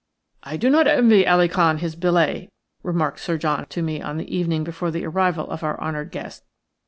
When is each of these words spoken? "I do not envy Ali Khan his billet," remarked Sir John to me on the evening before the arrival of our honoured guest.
"I 0.41 0.57
do 0.57 0.71
not 0.71 0.87
envy 0.87 1.27
Ali 1.27 1.47
Khan 1.47 1.77
his 1.77 1.95
billet," 1.95 2.49
remarked 2.81 3.19
Sir 3.19 3.37
John 3.37 3.67
to 3.67 3.83
me 3.83 4.01
on 4.01 4.17
the 4.17 4.35
evening 4.35 4.63
before 4.63 4.89
the 4.89 5.05
arrival 5.05 5.47
of 5.51 5.63
our 5.63 5.79
honoured 5.79 6.09
guest. 6.09 6.43